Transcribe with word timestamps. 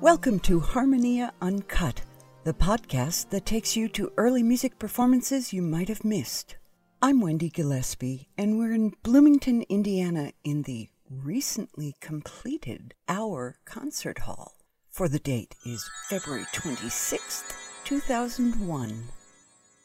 Welcome 0.00 0.38
to 0.40 0.60
Harmonia 0.60 1.32
Uncut, 1.42 2.02
the 2.44 2.54
podcast 2.54 3.30
that 3.30 3.44
takes 3.44 3.76
you 3.76 3.88
to 3.88 4.12
early 4.16 4.44
music 4.44 4.78
performances 4.78 5.52
you 5.52 5.60
might 5.60 5.88
have 5.88 6.04
missed. 6.04 6.56
I'm 7.02 7.20
Wendy 7.20 7.50
Gillespie, 7.50 8.28
and 8.38 8.58
we're 8.58 8.74
in 8.74 8.92
Bloomington, 9.02 9.62
Indiana, 9.68 10.34
in 10.44 10.62
the 10.62 10.88
recently 11.10 11.96
completed 12.00 12.94
Auer 13.08 13.56
Concert 13.64 14.20
Hall. 14.20 14.52
For 14.92 15.08
the 15.08 15.18
date 15.18 15.56
is 15.66 15.90
February 16.08 16.44
26th, 16.54 17.52
2001. 17.82 19.02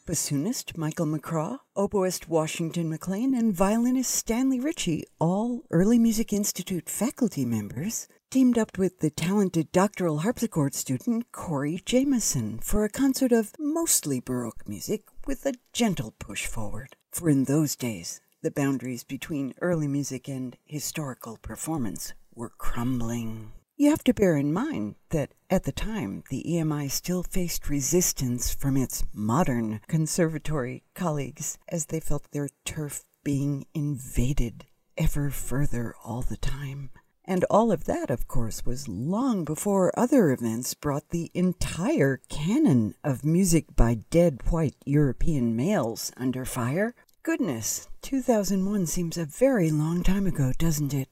Bassoonist 0.06 0.76
Michael 0.76 1.06
McCraw, 1.06 1.58
oboist 1.76 2.28
Washington 2.28 2.88
McClain, 2.88 3.36
and 3.36 3.52
violinist 3.52 4.12
Stanley 4.12 4.60
Ritchie, 4.60 5.06
all 5.18 5.62
Early 5.72 5.98
Music 5.98 6.32
Institute 6.32 6.88
faculty 6.88 7.44
members, 7.44 8.06
teamed 8.34 8.58
up 8.58 8.76
with 8.76 8.98
the 8.98 9.10
talented 9.10 9.70
doctoral 9.70 10.18
harpsichord 10.18 10.74
student 10.74 11.30
Corey 11.30 11.80
Jamason 11.86 12.60
for 12.64 12.84
a 12.84 12.88
concert 12.88 13.30
of 13.30 13.52
mostly 13.60 14.18
Baroque 14.18 14.68
music 14.68 15.04
with 15.24 15.46
a 15.46 15.54
gentle 15.72 16.16
push 16.18 16.44
forward. 16.44 16.96
For 17.12 17.30
in 17.30 17.44
those 17.44 17.76
days, 17.76 18.20
the 18.42 18.50
boundaries 18.50 19.04
between 19.04 19.54
early 19.60 19.86
music 19.86 20.26
and 20.26 20.56
historical 20.64 21.36
performance 21.36 22.12
were 22.34 22.50
crumbling. 22.58 23.52
You 23.76 23.90
have 23.90 24.02
to 24.02 24.12
bear 24.12 24.36
in 24.36 24.52
mind 24.52 24.96
that 25.10 25.30
at 25.48 25.62
the 25.62 25.70
time 25.70 26.24
the 26.28 26.42
EMI 26.42 26.90
still 26.90 27.22
faced 27.22 27.68
resistance 27.70 28.52
from 28.52 28.76
its 28.76 29.04
modern 29.14 29.80
conservatory 29.86 30.82
colleagues 30.96 31.56
as 31.68 31.86
they 31.86 32.00
felt 32.00 32.32
their 32.32 32.48
turf 32.64 33.04
being 33.22 33.66
invaded 33.74 34.64
ever 34.98 35.30
further 35.30 35.94
all 36.04 36.22
the 36.22 36.36
time. 36.36 36.90
And 37.26 37.44
all 37.44 37.72
of 37.72 37.84
that, 37.84 38.10
of 38.10 38.28
course, 38.28 38.66
was 38.66 38.86
long 38.86 39.44
before 39.44 39.98
other 39.98 40.30
events 40.30 40.74
brought 40.74 41.08
the 41.08 41.30
entire 41.32 42.20
canon 42.28 42.94
of 43.02 43.24
music 43.24 43.74
by 43.74 44.00
dead 44.10 44.40
white 44.50 44.76
European 44.84 45.56
males 45.56 46.12
under 46.18 46.44
fire. 46.44 46.94
Goodness, 47.22 47.88
2001 48.02 48.84
seems 48.86 49.16
a 49.16 49.24
very 49.24 49.70
long 49.70 50.02
time 50.02 50.26
ago, 50.26 50.52
doesn't 50.58 50.92
it? 50.92 51.08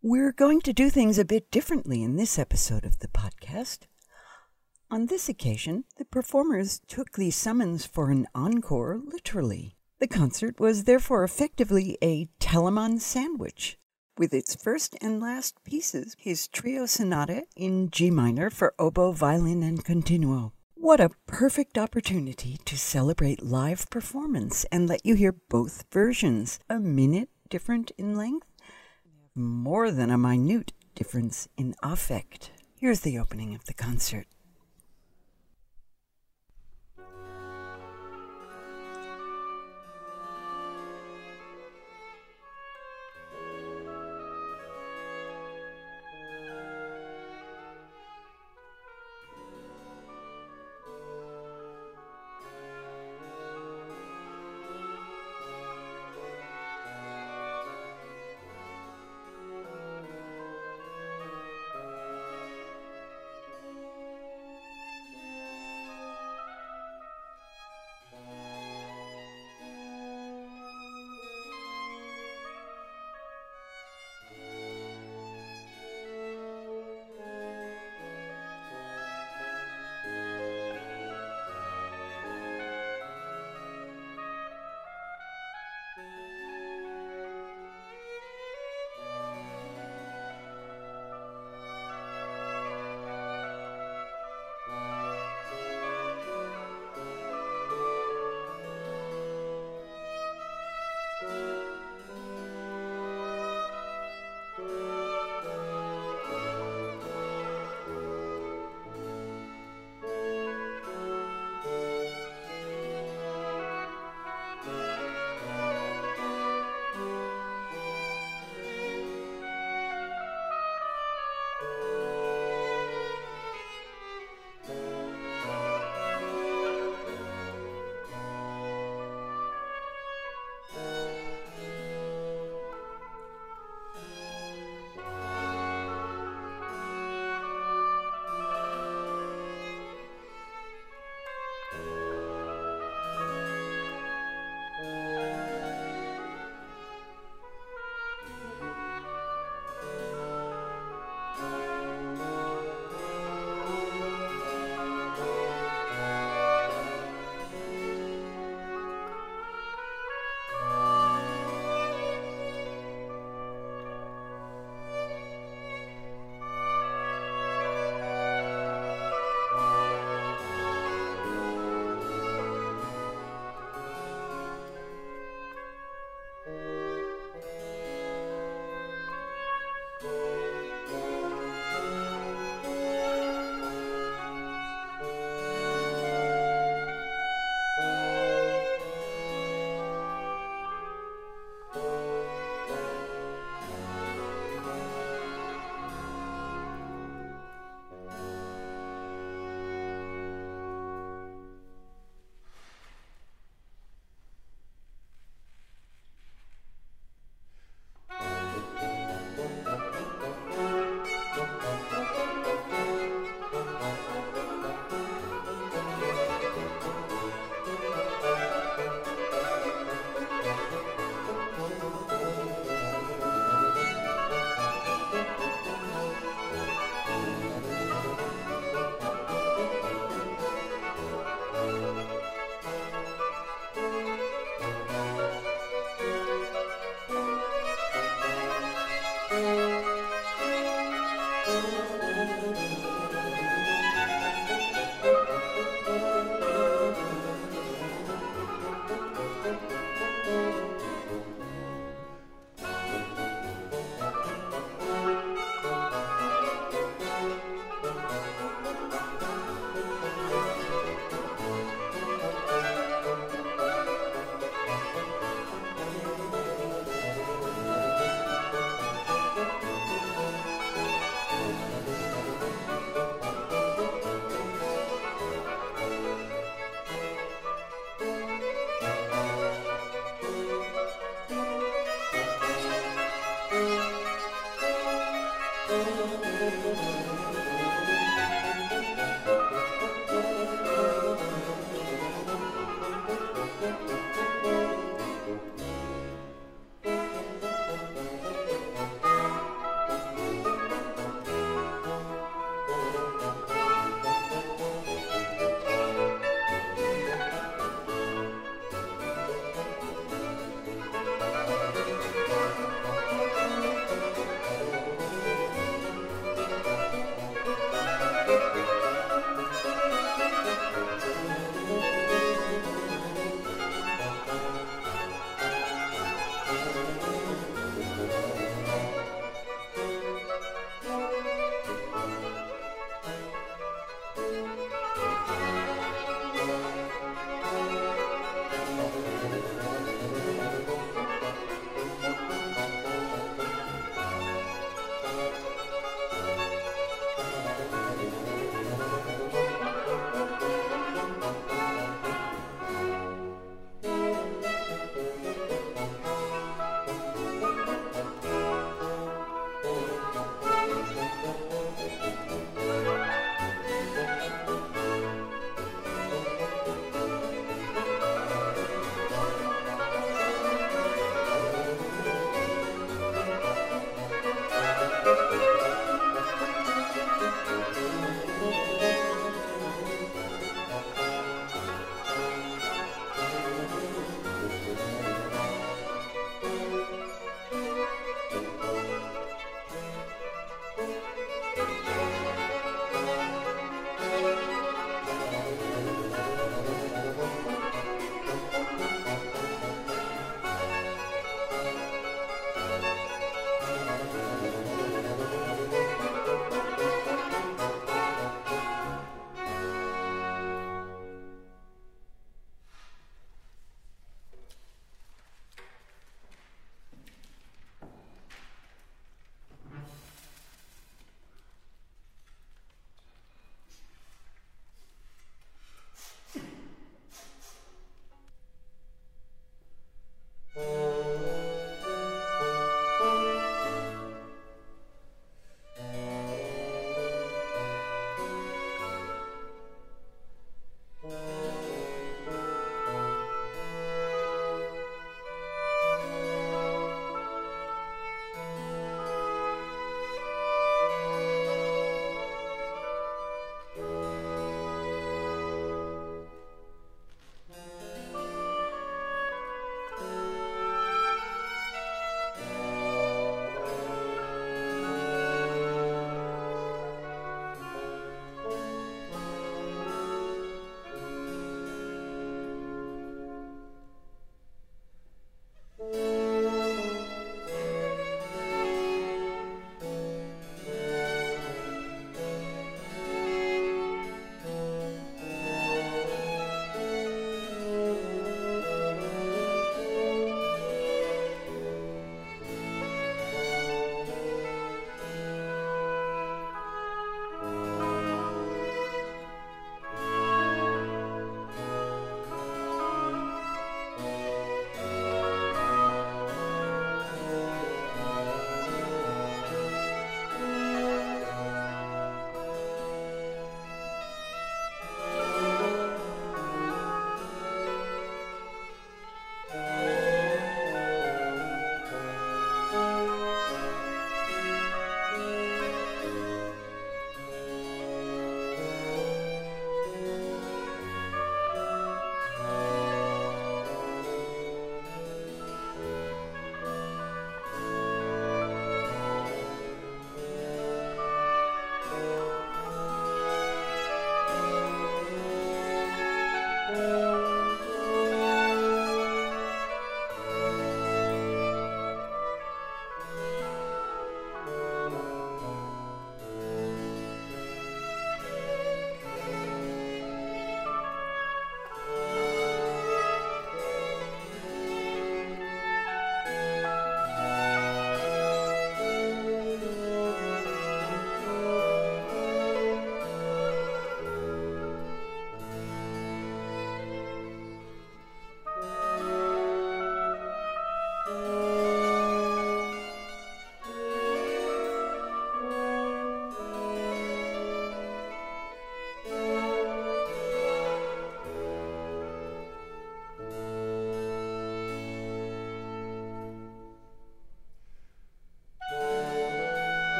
We're 0.00 0.32
going 0.32 0.62
to 0.62 0.72
do 0.72 0.88
things 0.88 1.18
a 1.18 1.24
bit 1.24 1.50
differently 1.50 2.02
in 2.02 2.16
this 2.16 2.38
episode 2.38 2.86
of 2.86 3.00
the 3.00 3.08
podcast. 3.08 3.80
On 4.90 5.06
this 5.06 5.28
occasion, 5.28 5.84
the 5.98 6.04
performers 6.06 6.80
took 6.86 7.12
the 7.12 7.30
summons 7.30 7.84
for 7.84 8.10
an 8.10 8.26
encore 8.34 9.00
literally. 9.04 9.76
The 9.98 10.06
concert 10.06 10.60
was 10.60 10.84
therefore 10.84 11.24
effectively 11.24 11.98
a 12.00 12.28
Telemann 12.38 13.00
sandwich, 13.00 13.78
with 14.18 14.34
its 14.34 14.54
first 14.54 14.96
and 15.00 15.20
last 15.20 15.62
pieces 15.64 16.16
his 16.18 16.48
trio 16.48 16.86
sonata 16.86 17.44
in 17.56 17.90
G 17.90 18.10
minor 18.10 18.50
for 18.50 18.74
oboe, 18.78 19.12
violin, 19.12 19.62
and 19.62 19.84
continuo. 19.84 20.52
What 20.74 21.00
a 21.00 21.10
perfect 21.26 21.78
opportunity 21.78 22.58
to 22.64 22.76
celebrate 22.76 23.42
live 23.42 23.88
performance 23.90 24.64
and 24.70 24.88
let 24.88 25.04
you 25.04 25.14
hear 25.14 25.32
both 25.32 25.84
versions, 25.90 26.60
a 26.68 26.78
minute 26.78 27.30
different 27.48 27.92
in 27.98 28.14
length 28.14 28.46
more 29.36 29.90
than 29.90 30.10
a 30.10 30.18
minute 30.18 30.72
difference 30.94 31.48
in 31.56 31.74
affect. 31.82 32.50
Here's 32.80 33.00
the 33.00 33.18
opening 33.18 33.54
of 33.54 33.66
the 33.66 33.74
concert. 33.74 34.26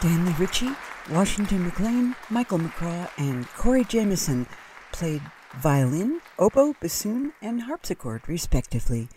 Stanley 0.00 0.32
Ritchie, 0.38 0.70
Washington 1.10 1.70
McClain, 1.70 2.16
Michael 2.30 2.58
McCraw, 2.58 3.10
and 3.18 3.46
Corey 3.48 3.84
Jamason 3.84 4.46
played 4.92 5.20
violin, 5.58 6.22
oboe, 6.38 6.74
bassoon, 6.80 7.34
and 7.42 7.60
harpsichord, 7.60 8.26
respectively, 8.26 9.10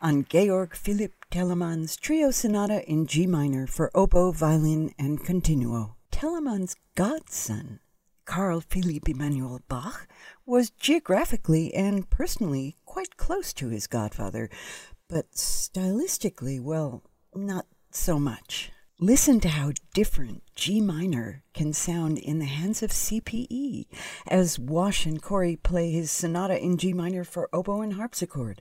on 0.00 0.24
Georg 0.24 0.74
Philipp 0.74 1.12
Telemann's 1.30 1.94
Trio 1.94 2.30
Sonata 2.30 2.82
in 2.90 3.06
G 3.06 3.26
minor 3.26 3.66
for 3.66 3.90
oboe, 3.94 4.32
violin, 4.32 4.94
and 4.98 5.22
continuo. 5.22 5.96
Telemann's 6.10 6.74
godson, 6.94 7.80
Carl 8.24 8.62
Philipp 8.62 9.10
Emanuel 9.10 9.60
Bach, 9.68 10.08
was 10.46 10.70
geographically 10.70 11.74
and 11.74 12.08
personally 12.08 12.76
quite 12.86 13.18
close 13.18 13.52
to 13.52 13.68
his 13.68 13.86
godfather, 13.86 14.48
but 15.06 15.32
stylistically, 15.32 16.58
well, 16.58 17.02
not 17.34 17.66
so 17.90 18.18
much. 18.18 18.72
Listen 19.02 19.40
to 19.40 19.48
how 19.48 19.72
different 19.94 20.42
G 20.54 20.78
minor 20.78 21.42
can 21.54 21.72
sound 21.72 22.18
in 22.18 22.38
the 22.38 22.44
hands 22.44 22.82
of 22.82 22.90
CPE 22.90 23.86
as 24.26 24.58
Wash 24.58 25.06
and 25.06 25.22
Corey 25.22 25.56
play 25.56 25.90
his 25.90 26.10
sonata 26.10 26.62
in 26.62 26.76
G 26.76 26.92
minor 26.92 27.24
for 27.24 27.48
oboe 27.50 27.80
and 27.80 27.94
harpsichord. 27.94 28.60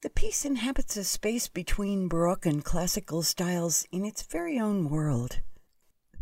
The 0.00 0.08
piece 0.08 0.46
inhabits 0.46 0.96
a 0.96 1.04
space 1.04 1.48
between 1.48 2.08
Baroque 2.08 2.46
and 2.46 2.64
classical 2.64 3.22
styles 3.22 3.86
in 3.92 4.06
its 4.06 4.22
very 4.22 4.58
own 4.58 4.88
world, 4.88 5.40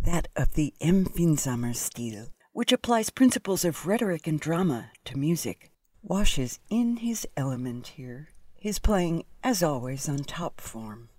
that 0.02 0.26
of 0.34 0.54
the 0.54 0.74
Empfindsamer 0.80 1.76
Stil, 1.76 2.32
which 2.52 2.72
applies 2.72 3.10
principles 3.10 3.64
of 3.64 3.86
rhetoric 3.86 4.26
and 4.26 4.40
drama 4.40 4.90
to 5.04 5.16
music. 5.16 5.70
Wash 6.02 6.36
is 6.36 6.58
in 6.68 6.96
his 6.96 7.28
element 7.36 7.92
here, 7.94 8.30
his 8.56 8.80
playing, 8.80 9.24
as 9.44 9.62
always, 9.62 10.08
on 10.08 10.24
top 10.24 10.60
form. 10.60 11.10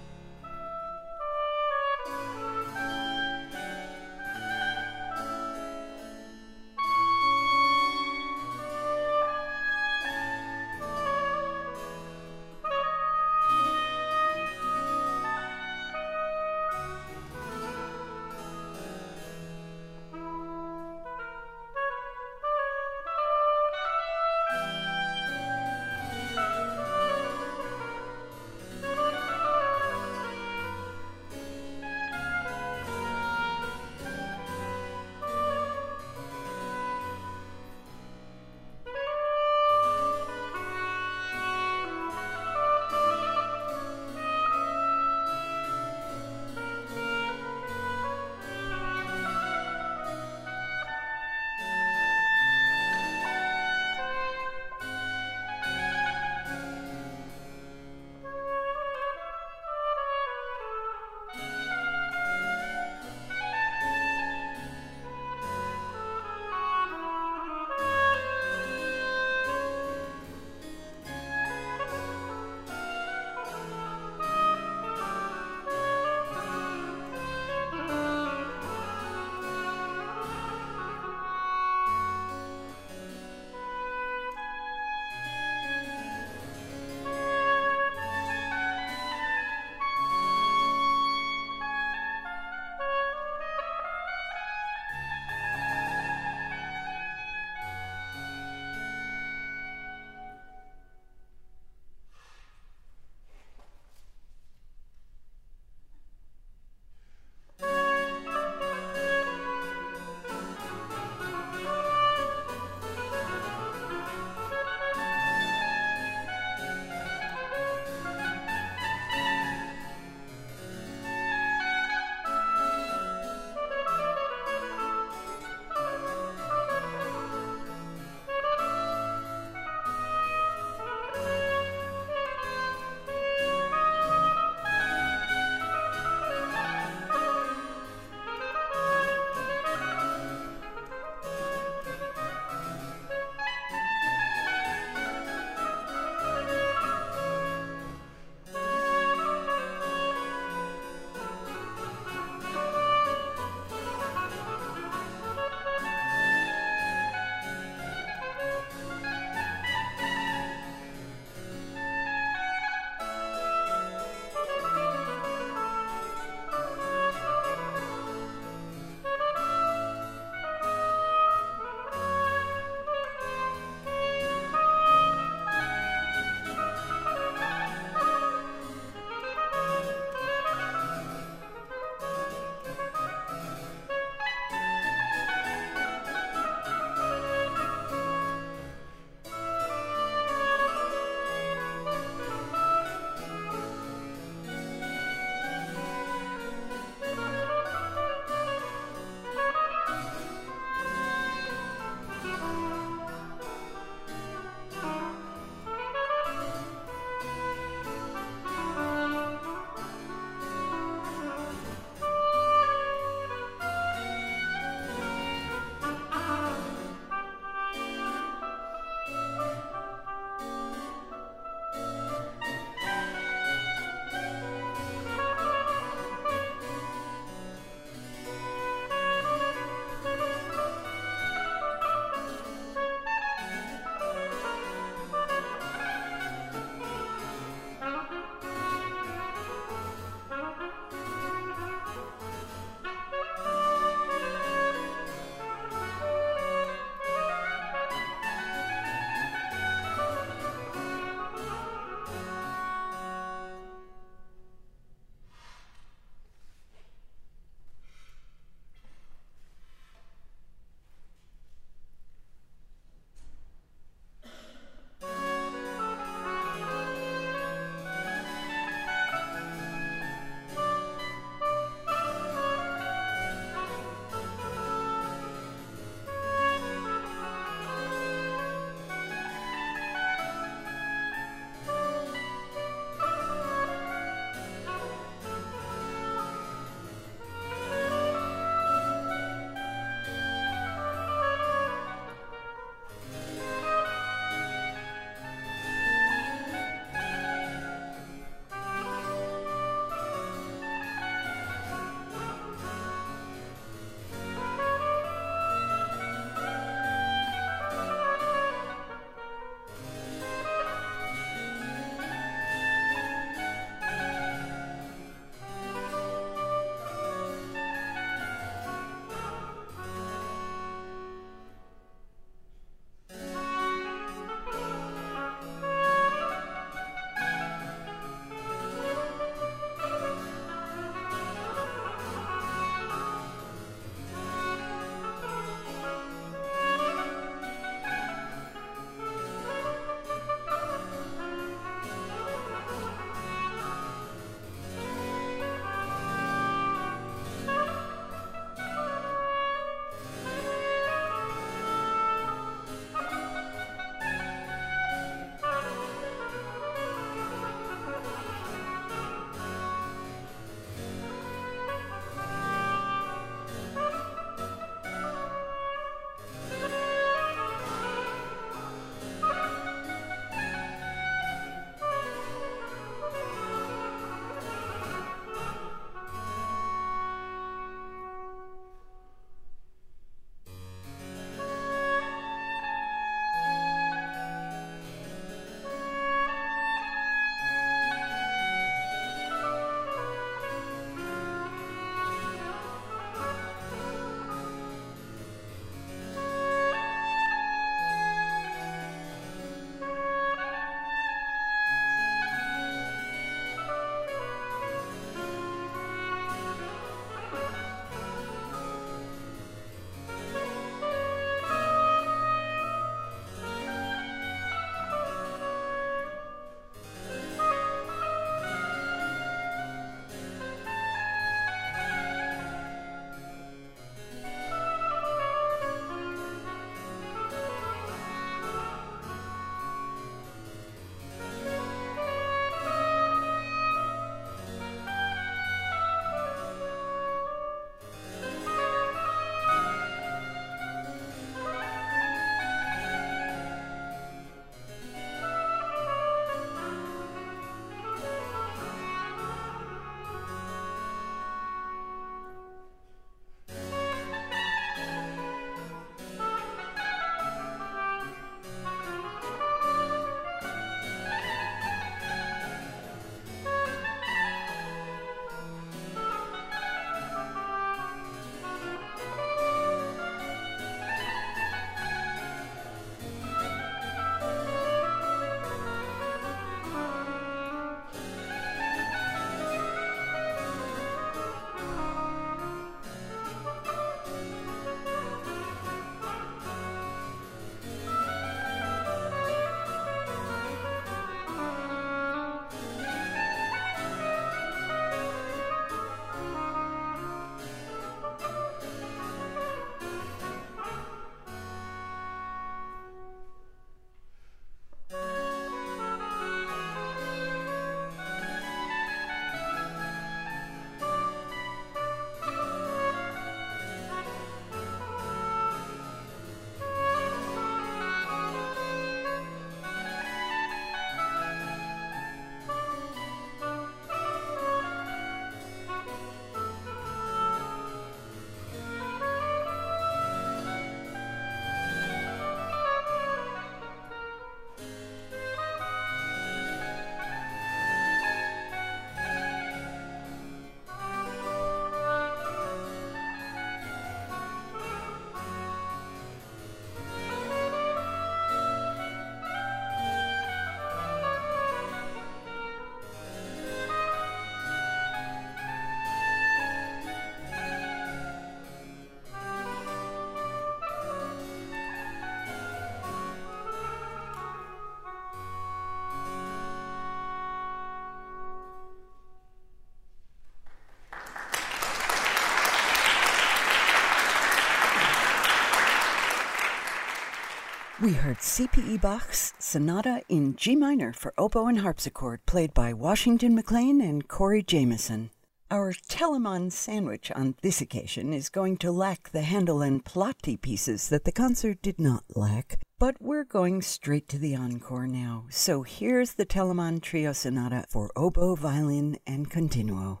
We 577.88 577.94
heard 577.94 578.20
C.P.E. 578.20 578.76
Bach's 578.76 579.32
Sonata 579.38 580.02
in 580.10 580.36
G 580.36 580.54
minor 580.54 580.92
for 580.92 581.14
oboe 581.16 581.46
and 581.46 581.60
harpsichord, 581.60 582.26
played 582.26 582.52
by 582.52 582.74
Washington 582.74 583.34
McClain 583.34 583.82
and 583.82 584.06
Corey 584.06 584.42
Jamason. 584.42 585.08
Our 585.50 585.72
Telemann 585.72 586.52
sandwich 586.52 587.10
on 587.12 587.36
this 587.40 587.62
occasion 587.62 588.12
is 588.12 588.28
going 588.28 588.58
to 588.58 588.70
lack 588.70 589.08
the 589.08 589.22
Handel 589.22 589.62
and 589.62 589.82
Platti 589.82 590.38
pieces 590.38 590.90
that 590.90 591.04
the 591.04 591.12
concert 591.12 591.62
did 591.62 591.80
not 591.80 592.04
lack, 592.14 592.60
but 592.78 593.00
we're 593.00 593.24
going 593.24 593.62
straight 593.62 594.06
to 594.08 594.18
the 594.18 594.36
encore 594.36 594.86
now. 594.86 595.24
So 595.30 595.62
here's 595.62 596.12
the 596.12 596.26
Telemann 596.26 596.82
Trio 596.82 597.14
Sonata 597.14 597.64
for 597.70 597.90
oboe, 597.96 598.34
violin, 598.34 598.98
and 599.06 599.30
continuo. 599.30 600.00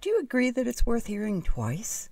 Do 0.00 0.08
you 0.08 0.20
agree 0.20 0.50
that 0.52 0.66
it's 0.66 0.86
worth 0.86 1.04
hearing 1.04 1.42
twice? 1.42 2.08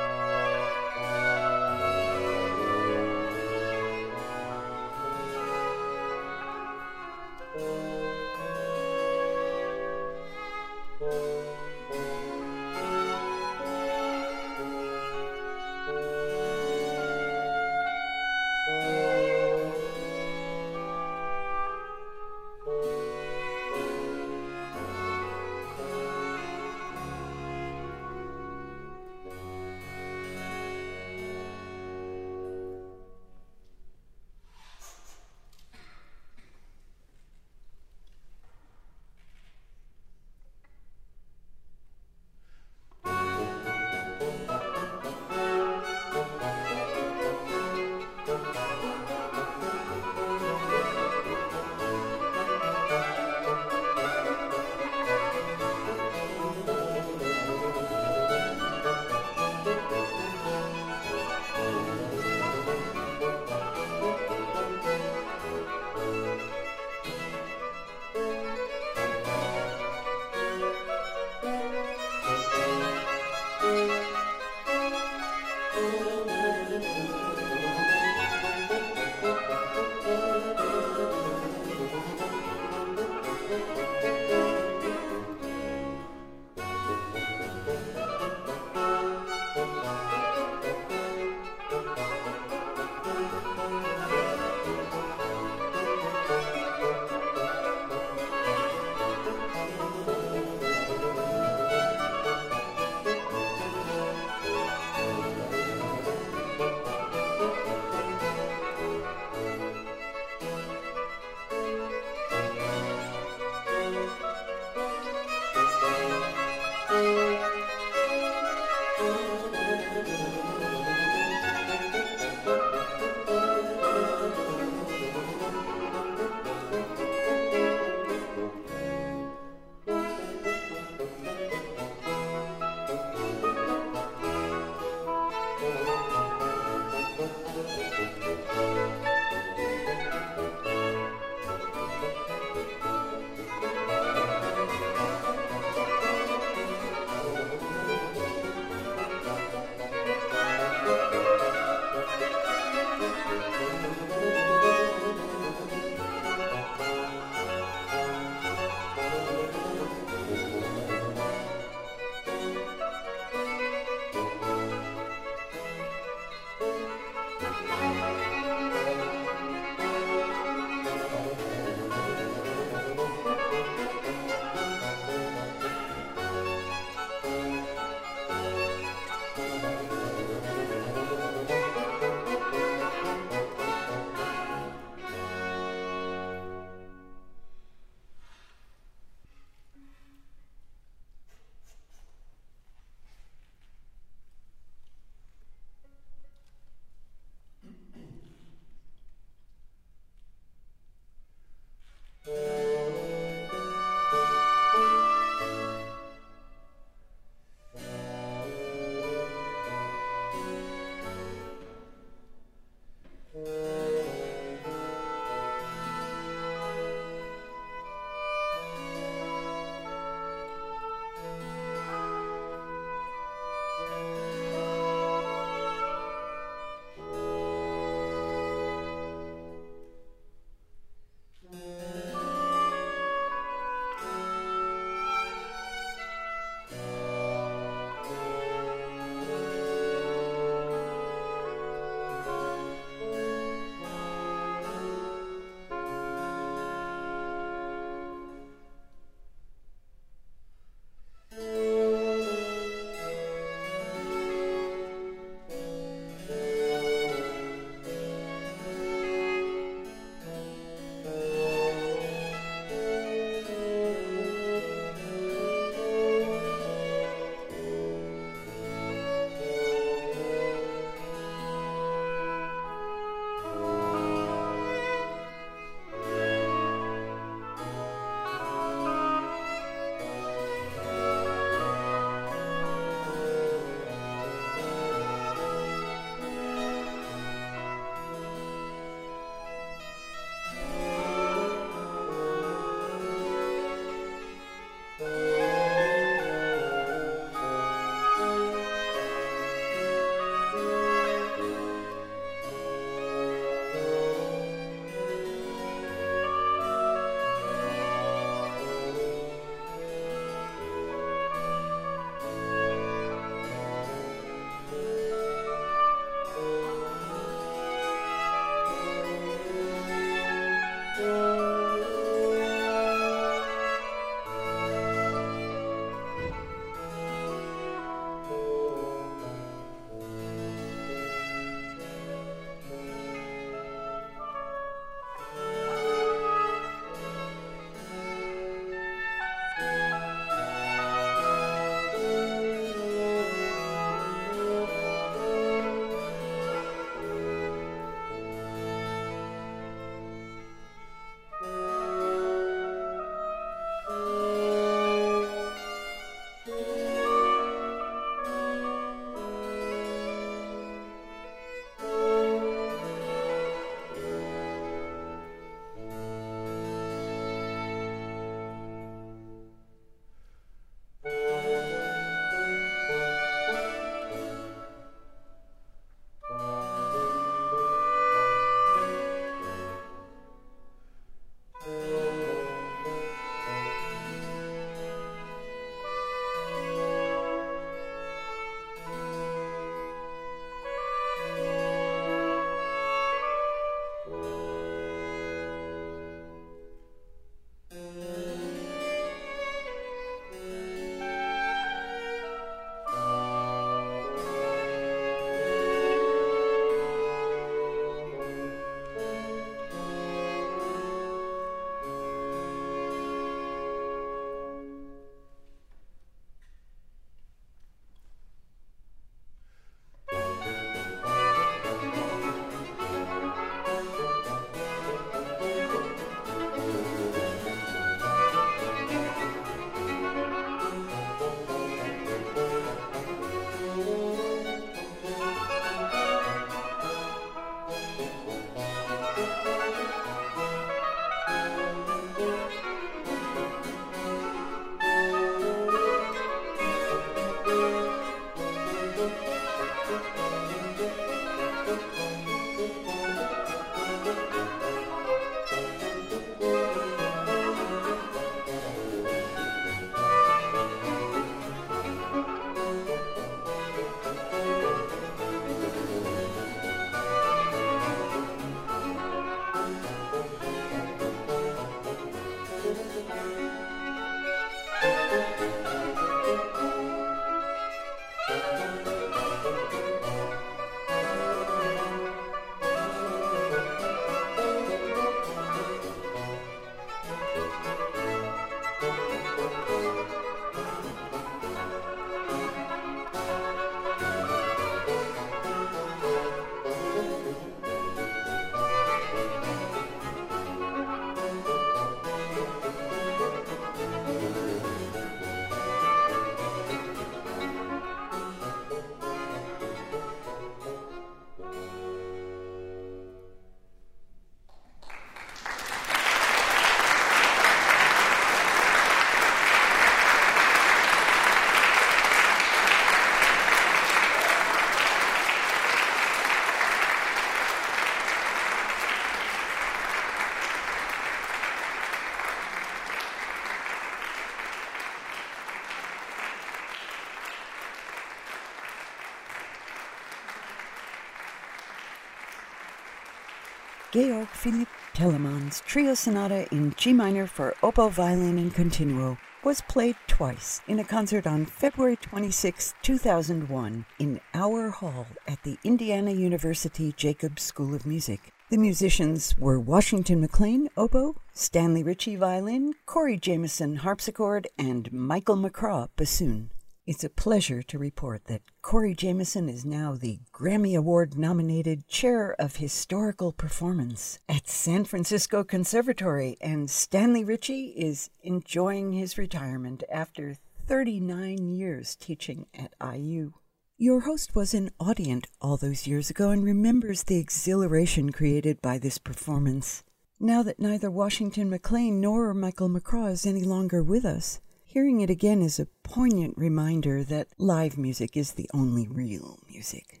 Georg 543.94 544.26
Philipp 544.26 544.66
Telemann's 544.92 545.60
Trio 545.60 545.94
Sonata 545.94 546.48
in 546.52 546.74
G 546.76 546.92
minor 546.92 547.28
for 547.28 547.54
oboe, 547.62 547.90
violin, 547.90 548.38
and 548.38 548.52
continuo 548.52 549.16
was 549.44 549.60
played 549.60 549.94
twice 550.08 550.60
in 550.66 550.80
a 550.80 550.84
concert 550.84 551.28
on 551.28 551.46
February 551.46 551.94
26, 551.94 552.74
2001, 552.82 553.86
in 554.00 554.20
Auer 554.34 554.70
Hall 554.70 555.06
at 555.28 555.40
the 555.44 555.56
Indiana 555.62 556.10
University 556.10 556.92
Jacobs 556.96 557.44
School 557.44 557.72
of 557.72 557.86
Music. 557.86 558.32
The 558.50 558.58
musicians 558.58 559.38
were 559.38 559.60
Washington 559.60 560.26
McClain, 560.26 560.66
oboe, 560.76 561.14
Stanley 561.32 561.84
Ritchie, 561.84 562.16
violin, 562.16 562.74
Corey 562.86 563.16
Jamason, 563.16 563.76
harpsichord, 563.76 564.48
and 564.58 564.92
Michael 564.92 565.36
McCraw, 565.36 565.88
bassoon. 565.94 566.50
It's 566.84 567.04
a 567.04 567.08
pleasure 567.08 567.62
to 567.62 567.78
report 567.78 568.24
that 568.24 568.42
Corey 568.64 568.94
Jamason 568.94 569.52
is 569.52 569.66
now 569.66 569.92
the 569.92 570.20
Grammy 570.32 570.74
Award 570.74 571.18
nominated 571.18 571.86
Chair 571.86 572.34
of 572.38 572.56
Historical 572.56 573.30
Performance 573.30 574.20
at 574.26 574.48
San 574.48 574.86
Francisco 574.86 575.44
Conservatory, 575.44 576.38
and 576.40 576.70
Stanley 576.70 577.24
Ritchie 577.24 577.74
is 577.76 578.08
enjoying 578.22 578.94
his 578.94 579.18
retirement 579.18 579.82
after 579.92 580.38
39 580.66 581.50
years 581.50 581.94
teaching 581.94 582.46
at 582.54 582.72
IU. 582.82 583.34
Your 583.76 584.00
host 584.00 584.34
was 584.34 584.54
an 584.54 584.70
audience 584.80 585.26
all 585.42 585.58
those 585.58 585.86
years 585.86 586.08
ago 586.08 586.30
and 586.30 586.42
remembers 586.42 587.02
the 587.02 587.18
exhilaration 587.18 588.12
created 588.12 588.62
by 588.62 588.78
this 588.78 588.96
performance. 588.96 589.84
Now 590.18 590.42
that 590.42 590.58
neither 590.58 590.90
Washington 590.90 591.50
McClain 591.50 592.00
nor 592.00 592.32
Michael 592.32 592.70
McCraw 592.70 593.12
is 593.12 593.26
any 593.26 593.44
longer 593.44 593.82
with 593.82 594.06
us, 594.06 594.40
Hearing 594.74 595.00
it 595.02 595.08
again 595.08 595.40
is 595.40 595.60
a 595.60 595.68
poignant 595.84 596.36
reminder 596.36 597.04
that 597.04 597.28
live 597.38 597.78
music 597.78 598.16
is 598.16 598.32
the 598.32 598.50
only 598.52 598.88
real 598.88 599.38
music. 599.48 600.00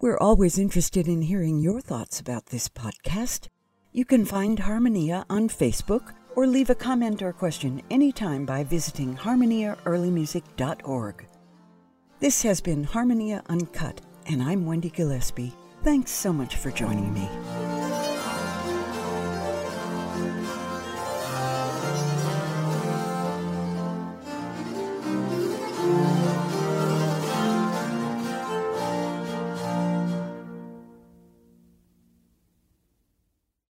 We're 0.00 0.16
always 0.16 0.58
interested 0.58 1.06
in 1.06 1.20
hearing 1.20 1.60
your 1.60 1.82
thoughts 1.82 2.18
about 2.18 2.46
this 2.46 2.70
podcast. 2.70 3.48
You 3.92 4.06
can 4.06 4.24
find 4.24 4.60
Harmonia 4.60 5.26
on 5.28 5.50
Facebook 5.50 6.14
or 6.34 6.46
leave 6.46 6.70
a 6.70 6.74
comment 6.74 7.20
or 7.20 7.34
question 7.34 7.82
anytime 7.90 8.46
by 8.46 8.64
visiting 8.64 9.14
harmoniaearlymusic.org. 9.14 11.26
This 12.18 12.40
has 12.40 12.62
been 12.62 12.84
Harmonia 12.84 13.42
Uncut, 13.50 14.00
and 14.24 14.42
I'm 14.42 14.64
Wendy 14.64 14.88
Gillespie. 14.88 15.52
Thanks 15.84 16.12
so 16.12 16.32
much 16.32 16.56
for 16.56 16.70
joining 16.70 17.12
me. 17.12 17.28